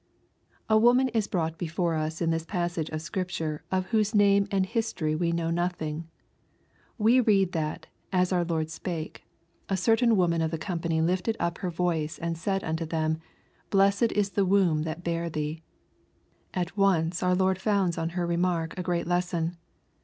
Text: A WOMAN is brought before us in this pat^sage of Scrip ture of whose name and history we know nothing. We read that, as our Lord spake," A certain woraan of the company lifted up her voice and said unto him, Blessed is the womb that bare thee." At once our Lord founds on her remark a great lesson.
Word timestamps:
A 0.67 0.79
WOMAN 0.79 1.09
is 1.09 1.27
brought 1.27 1.59
before 1.59 1.93
us 1.93 2.23
in 2.23 2.31
this 2.31 2.43
pat^sage 2.43 2.89
of 2.91 3.03
Scrip 3.03 3.27
ture 3.29 3.63
of 3.71 3.85
whose 3.93 4.15
name 4.15 4.47
and 4.49 4.65
history 4.65 5.13
we 5.13 5.31
know 5.31 5.51
nothing. 5.51 6.07
We 6.97 7.19
read 7.19 7.51
that, 7.51 7.85
as 8.11 8.33
our 8.33 8.43
Lord 8.43 8.71
spake," 8.71 9.25
A 9.69 9.77
certain 9.77 10.15
woraan 10.15 10.43
of 10.43 10.49
the 10.49 10.57
company 10.57 11.01
lifted 11.01 11.37
up 11.39 11.59
her 11.59 11.69
voice 11.69 12.17
and 12.17 12.35
said 12.35 12.63
unto 12.63 12.87
him, 12.89 13.19
Blessed 13.69 14.11
is 14.13 14.31
the 14.31 14.43
womb 14.43 14.81
that 14.85 15.03
bare 15.03 15.29
thee." 15.29 15.61
At 16.55 16.75
once 16.75 17.21
our 17.21 17.35
Lord 17.35 17.59
founds 17.61 17.99
on 17.99 18.09
her 18.17 18.25
remark 18.25 18.75
a 18.79 18.81
great 18.81 19.05
lesson. 19.05 19.55